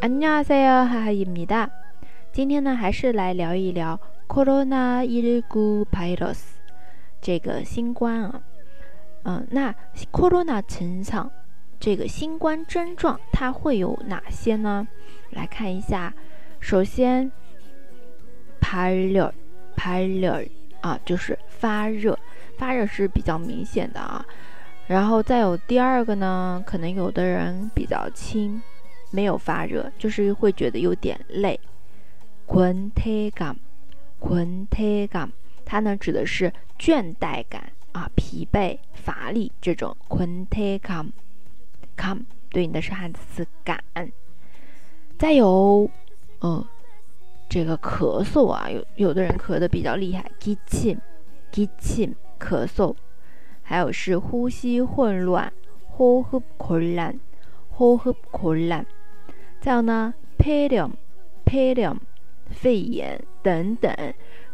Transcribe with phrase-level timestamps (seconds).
[0.00, 1.68] 안녕하세요哈哈입니다
[2.32, 6.38] 今天呢，还是来聊一聊 Corona 19 virus
[7.20, 8.40] 这个新冠啊。
[9.24, 9.74] 嗯，那
[10.10, 11.30] Corona 症状
[11.78, 14.88] 这个新冠症状它会有哪些呢？
[15.30, 16.14] 来看一下，
[16.60, 17.30] 首先，
[18.60, 19.32] 발열발
[19.74, 20.48] 열，
[20.80, 22.18] 啊，就是发热，
[22.56, 24.24] 发热是比较明显的啊。
[24.86, 28.60] 然后再有第二个呢，可能有的人比较轻。
[29.12, 31.58] 没有发热，就是会觉得有点累。
[32.46, 33.56] 困态感，
[34.20, 35.32] 困态感，
[35.64, 41.12] 它呢指的是倦怠感啊、疲惫、乏力这种困态感。
[41.96, 43.82] come 对应的是汉字词感。
[45.18, 45.90] 再有，
[46.42, 46.64] 嗯，
[47.48, 50.98] 这个咳嗽啊，有有的人咳的比较厉害，기침
[51.52, 52.94] 기침咳嗽。
[53.64, 55.52] 还有是呼吸混乱，
[55.96, 57.20] 호흡곤 란，
[57.76, 58.84] 호흡곤 란。
[59.60, 60.90] 再有呢，폐 렴，
[61.44, 61.98] 폐 렴，
[62.48, 63.94] 肺炎等等。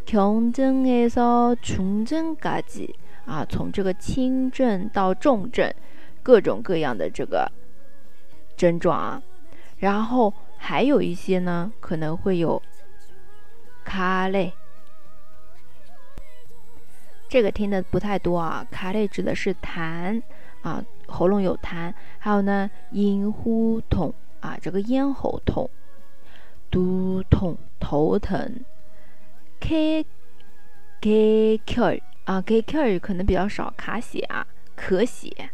[0.07, 5.73] 경증에서중증까지啊，从这个轻症到重症，
[6.23, 7.51] 各种各样的这个
[8.57, 9.21] 症状啊。
[9.79, 12.63] 然后还有一些呢，可能会有
[13.85, 14.53] 卡累，
[17.32, 18.68] 这个听的不太多啊。
[18.70, 20.22] 卡累指的是痰
[20.62, 21.94] 啊，喉咙有痰。
[22.20, 24.14] 还有呢，咽呼痛。
[24.42, 25.70] 啊，这个咽喉痛、
[26.72, 28.66] 肚痛、头疼、
[29.60, 30.04] 咳
[31.00, 35.52] 咳咳啊，咳咳可能比较少，卡血啊，咳血、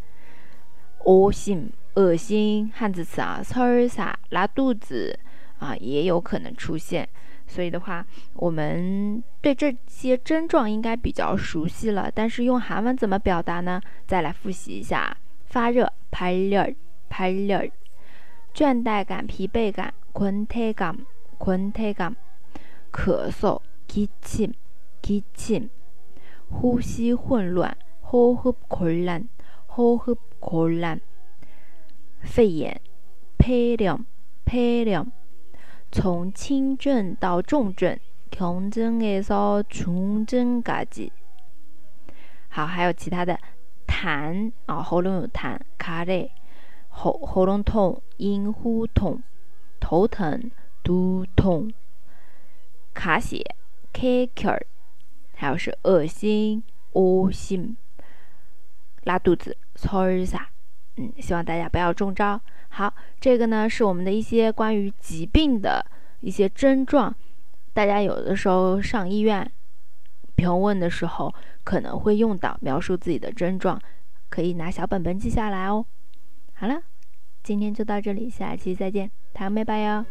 [1.04, 5.20] 恶心、恶心，汉字词啊，操儿撒拉肚子
[5.59, 7.09] 啊，也有可能出现。
[7.47, 12.11] 所以的话，我们对这些症状应该比较熟悉了。
[12.15, 13.81] 但是用韩文怎么表达呢？
[14.07, 15.17] 再来复习一下：
[15.47, 16.75] 发热，拍热，
[17.09, 17.69] 拍热。
[18.55, 20.97] 倦怠感、疲惫感、困态感、
[21.39, 22.15] 困态感、
[22.93, 25.69] 咳嗽、기침기 침、
[26.51, 27.77] 呼吸混乱、
[28.11, 29.29] 호흡곤 란、
[29.75, 31.01] 호흡곤 란、
[32.21, 32.81] 肺炎、
[33.39, 34.05] 폐 렴、
[34.45, 35.11] 폐 렴、
[35.91, 37.99] 从轻症到重症、
[38.31, 41.11] 경증에서중증까 지。
[42.49, 43.39] 好，还有其他的
[43.87, 46.33] 痰啊，喉咙有痰，卡嘞。
[46.89, 49.23] 喉喉咙痛、咽呼痛、
[49.81, 50.51] 头疼、
[50.83, 51.73] 肚痛、
[52.93, 53.57] 卡血、
[53.93, 54.61] 咳咳，
[55.35, 56.63] 还有是恶心、
[56.93, 57.79] 恶心、
[59.05, 60.51] 拉肚子、搓儿撒。
[60.98, 62.40] 嗯，希望大家不要中招。
[62.70, 65.86] 好，这个呢是我们的一些关于疾病的
[66.20, 67.16] 一些症状，
[67.74, 69.50] 大家有的时候上医院
[70.36, 73.80] 评问的时候可能会用到，描述自己的症状，
[74.30, 75.86] 可以拿小本本记下来哦。
[76.54, 76.82] 好了，
[77.44, 80.06] 今天就到这里，下期再见，糖妹拜哟。